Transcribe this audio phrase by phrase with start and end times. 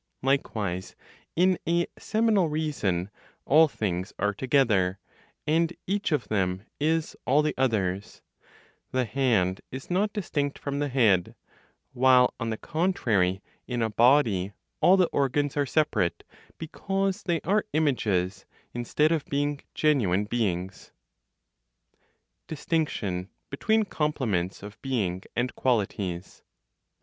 [0.23, 0.95] Likewise,
[1.35, 3.11] in a seminal (reason),
[3.45, 4.97] all things are together,
[5.45, 8.23] and each of them is all the others;
[8.89, 11.35] the hand is not distinct from the head;
[11.93, 16.23] while, on the contrary, in a body all the organs are separate,
[16.57, 20.91] because they are images instead of being genuine beings.
[22.47, 26.41] DISTINCTION BETWEEN COMPLEMENTS OF BEING, AND QUALITIES.